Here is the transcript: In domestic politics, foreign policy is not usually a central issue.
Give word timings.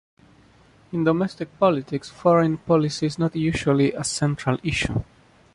In 0.93 1.03
domestic 1.03 1.59
politics, 1.59 2.09
foreign 2.09 2.57
policy 2.57 3.05
is 3.05 3.19
not 3.19 3.35
usually 3.35 3.93
a 3.93 4.03
central 4.03 4.57
issue. 4.63 5.03